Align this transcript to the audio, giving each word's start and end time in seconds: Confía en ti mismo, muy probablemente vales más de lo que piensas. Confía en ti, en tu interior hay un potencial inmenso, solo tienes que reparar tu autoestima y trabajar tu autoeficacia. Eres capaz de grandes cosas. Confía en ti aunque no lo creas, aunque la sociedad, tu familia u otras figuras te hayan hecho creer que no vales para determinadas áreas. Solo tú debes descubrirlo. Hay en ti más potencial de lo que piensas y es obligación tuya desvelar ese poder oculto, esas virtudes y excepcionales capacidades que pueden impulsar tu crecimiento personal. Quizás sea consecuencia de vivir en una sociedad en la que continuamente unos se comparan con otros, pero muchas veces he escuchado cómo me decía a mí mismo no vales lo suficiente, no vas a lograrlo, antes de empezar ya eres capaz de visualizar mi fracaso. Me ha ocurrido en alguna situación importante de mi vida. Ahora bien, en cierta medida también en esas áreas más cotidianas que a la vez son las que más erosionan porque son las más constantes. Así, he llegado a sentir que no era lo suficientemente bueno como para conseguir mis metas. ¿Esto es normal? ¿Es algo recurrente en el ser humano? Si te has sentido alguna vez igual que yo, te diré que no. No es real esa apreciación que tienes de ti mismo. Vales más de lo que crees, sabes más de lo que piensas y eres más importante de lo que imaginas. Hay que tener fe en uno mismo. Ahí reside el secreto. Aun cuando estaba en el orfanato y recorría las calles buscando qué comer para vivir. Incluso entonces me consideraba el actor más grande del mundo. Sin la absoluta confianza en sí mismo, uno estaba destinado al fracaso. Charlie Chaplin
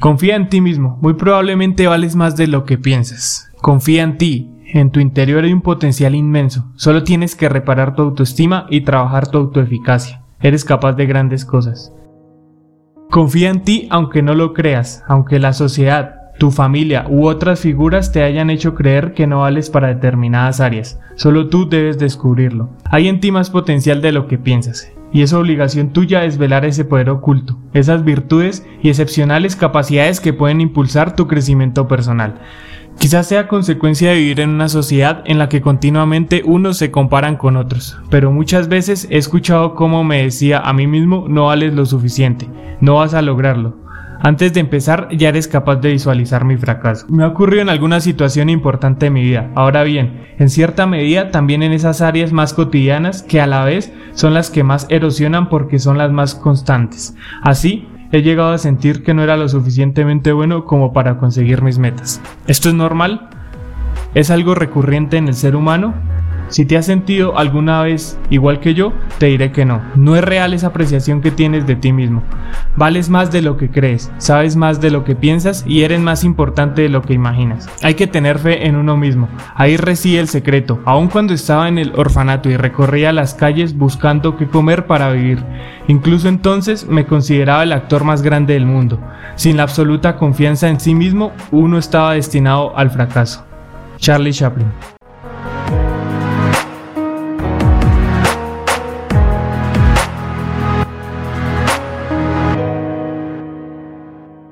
Confía 0.00 0.36
en 0.36 0.48
ti 0.48 0.62
mismo, 0.62 0.96
muy 1.02 1.12
probablemente 1.12 1.86
vales 1.86 2.16
más 2.16 2.34
de 2.34 2.46
lo 2.46 2.64
que 2.64 2.78
piensas. 2.78 3.52
Confía 3.60 4.02
en 4.02 4.16
ti, 4.16 4.50
en 4.72 4.90
tu 4.90 4.98
interior 4.98 5.44
hay 5.44 5.52
un 5.52 5.60
potencial 5.60 6.14
inmenso, 6.14 6.72
solo 6.74 7.04
tienes 7.04 7.36
que 7.36 7.50
reparar 7.50 7.94
tu 7.94 8.00
autoestima 8.00 8.64
y 8.70 8.80
trabajar 8.80 9.28
tu 9.28 9.36
autoeficacia. 9.36 10.22
Eres 10.40 10.64
capaz 10.64 10.94
de 10.94 11.04
grandes 11.04 11.44
cosas. 11.44 11.92
Confía 13.10 13.50
en 13.50 13.62
ti 13.62 13.88
aunque 13.90 14.22
no 14.22 14.34
lo 14.34 14.54
creas, 14.54 15.04
aunque 15.06 15.38
la 15.38 15.52
sociedad, 15.52 16.14
tu 16.38 16.50
familia 16.50 17.04
u 17.10 17.26
otras 17.26 17.60
figuras 17.60 18.10
te 18.10 18.22
hayan 18.22 18.48
hecho 18.48 18.74
creer 18.74 19.12
que 19.12 19.26
no 19.26 19.40
vales 19.40 19.68
para 19.68 19.88
determinadas 19.88 20.60
áreas. 20.60 20.98
Solo 21.16 21.50
tú 21.50 21.68
debes 21.68 21.98
descubrirlo. 21.98 22.70
Hay 22.86 23.06
en 23.06 23.20
ti 23.20 23.32
más 23.32 23.50
potencial 23.50 24.00
de 24.00 24.12
lo 24.12 24.28
que 24.28 24.38
piensas 24.38 24.90
y 25.12 25.22
es 25.22 25.32
obligación 25.32 25.92
tuya 25.92 26.20
desvelar 26.20 26.64
ese 26.64 26.84
poder 26.84 27.10
oculto, 27.10 27.58
esas 27.72 28.04
virtudes 28.04 28.66
y 28.82 28.88
excepcionales 28.88 29.56
capacidades 29.56 30.20
que 30.20 30.32
pueden 30.32 30.60
impulsar 30.60 31.16
tu 31.16 31.26
crecimiento 31.26 31.88
personal. 31.88 32.40
Quizás 32.98 33.28
sea 33.28 33.48
consecuencia 33.48 34.10
de 34.10 34.18
vivir 34.18 34.40
en 34.40 34.50
una 34.50 34.68
sociedad 34.68 35.22
en 35.24 35.38
la 35.38 35.48
que 35.48 35.62
continuamente 35.62 36.42
unos 36.44 36.76
se 36.76 36.90
comparan 36.90 37.36
con 37.36 37.56
otros, 37.56 37.98
pero 38.10 38.30
muchas 38.30 38.68
veces 38.68 39.08
he 39.10 39.16
escuchado 39.16 39.74
cómo 39.74 40.04
me 40.04 40.22
decía 40.22 40.58
a 40.58 40.72
mí 40.72 40.86
mismo 40.86 41.24
no 41.28 41.46
vales 41.46 41.72
lo 41.72 41.86
suficiente, 41.86 42.48
no 42.80 42.96
vas 42.96 43.14
a 43.14 43.22
lograrlo, 43.22 43.78
antes 44.20 44.52
de 44.52 44.60
empezar 44.60 45.08
ya 45.10 45.30
eres 45.30 45.48
capaz 45.48 45.76
de 45.76 45.92
visualizar 45.92 46.44
mi 46.44 46.56
fracaso. 46.56 47.06
Me 47.08 47.24
ha 47.24 47.28
ocurrido 47.28 47.62
en 47.62 47.68
alguna 47.68 48.00
situación 48.00 48.48
importante 48.48 49.06
de 49.06 49.10
mi 49.10 49.22
vida. 49.22 49.50
Ahora 49.54 49.82
bien, 49.82 50.26
en 50.38 50.50
cierta 50.50 50.86
medida 50.86 51.30
también 51.30 51.62
en 51.62 51.72
esas 51.72 52.00
áreas 52.00 52.32
más 52.32 52.54
cotidianas 52.54 53.22
que 53.22 53.40
a 53.40 53.46
la 53.46 53.64
vez 53.64 53.92
son 54.12 54.34
las 54.34 54.50
que 54.50 54.64
más 54.64 54.86
erosionan 54.90 55.48
porque 55.48 55.78
son 55.78 55.98
las 55.98 56.12
más 56.12 56.34
constantes. 56.34 57.14
Así, 57.42 57.88
he 58.12 58.22
llegado 58.22 58.52
a 58.52 58.58
sentir 58.58 59.02
que 59.02 59.14
no 59.14 59.22
era 59.22 59.36
lo 59.36 59.48
suficientemente 59.48 60.32
bueno 60.32 60.64
como 60.64 60.92
para 60.92 61.18
conseguir 61.18 61.62
mis 61.62 61.78
metas. 61.78 62.20
¿Esto 62.46 62.68
es 62.68 62.74
normal? 62.74 63.28
¿Es 64.14 64.30
algo 64.30 64.54
recurrente 64.54 65.16
en 65.16 65.28
el 65.28 65.34
ser 65.34 65.54
humano? 65.56 65.94
Si 66.50 66.66
te 66.66 66.76
has 66.76 66.86
sentido 66.86 67.38
alguna 67.38 67.80
vez 67.82 68.18
igual 68.28 68.58
que 68.58 68.74
yo, 68.74 68.92
te 69.18 69.26
diré 69.26 69.52
que 69.52 69.64
no. 69.64 69.80
No 69.94 70.16
es 70.16 70.24
real 70.24 70.52
esa 70.52 70.66
apreciación 70.68 71.20
que 71.20 71.30
tienes 71.30 71.64
de 71.64 71.76
ti 71.76 71.92
mismo. 71.92 72.24
Vales 72.74 73.08
más 73.08 73.30
de 73.30 73.40
lo 73.40 73.56
que 73.56 73.70
crees, 73.70 74.10
sabes 74.18 74.56
más 74.56 74.80
de 74.80 74.90
lo 74.90 75.04
que 75.04 75.14
piensas 75.14 75.64
y 75.64 75.82
eres 75.82 76.00
más 76.00 76.24
importante 76.24 76.82
de 76.82 76.88
lo 76.88 77.02
que 77.02 77.14
imaginas. 77.14 77.68
Hay 77.84 77.94
que 77.94 78.08
tener 78.08 78.40
fe 78.40 78.66
en 78.66 78.74
uno 78.74 78.96
mismo. 78.96 79.28
Ahí 79.54 79.76
reside 79.76 80.18
el 80.18 80.28
secreto. 80.28 80.80
Aun 80.86 81.06
cuando 81.06 81.34
estaba 81.34 81.68
en 81.68 81.78
el 81.78 81.92
orfanato 81.94 82.50
y 82.50 82.56
recorría 82.56 83.12
las 83.12 83.34
calles 83.34 83.76
buscando 83.76 84.36
qué 84.36 84.48
comer 84.48 84.88
para 84.88 85.12
vivir. 85.12 85.44
Incluso 85.86 86.28
entonces 86.28 86.84
me 86.88 87.06
consideraba 87.06 87.62
el 87.62 87.72
actor 87.72 88.02
más 88.02 88.22
grande 88.22 88.54
del 88.54 88.66
mundo. 88.66 89.00
Sin 89.36 89.56
la 89.56 89.62
absoluta 89.62 90.16
confianza 90.16 90.68
en 90.68 90.80
sí 90.80 90.96
mismo, 90.96 91.30
uno 91.52 91.78
estaba 91.78 92.14
destinado 92.14 92.76
al 92.76 92.90
fracaso. 92.90 93.46
Charlie 93.98 94.32
Chaplin 94.32 94.66